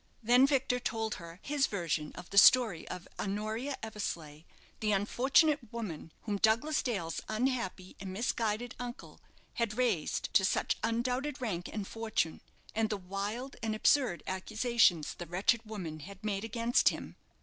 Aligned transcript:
Then 0.23 0.47
Victor 0.47 0.79
told 0.79 1.13
her 1.21 1.37
his 1.43 1.67
version 1.67 2.11
of 2.15 2.31
the 2.31 2.39
story 2.39 2.87
of 2.87 3.07
Honoria 3.19 3.77
Eversleigh, 3.83 4.45
the 4.79 4.91
"unfortunate 4.93 5.71
woman," 5.71 6.11
whom 6.23 6.37
Douglas 6.37 6.81
Dale's 6.81 7.21
unhappy 7.29 7.95
and 7.99 8.11
misguided 8.11 8.73
uncle 8.79 9.21
had 9.53 9.77
raised 9.77 10.33
to 10.33 10.43
such 10.43 10.79
undoubted 10.83 11.39
rank 11.39 11.69
and 11.71 11.87
fortune, 11.87 12.41
and 12.73 12.89
the 12.89 12.97
wild 12.97 13.57
and 13.61 13.75
absurd 13.75 14.23
accusations 14.25 15.13
the 15.13 15.27
wretched 15.27 15.61
woman 15.65 15.99
had 15.99 16.25
made 16.25 16.43
against 16.43 16.89
him. 16.89 17.15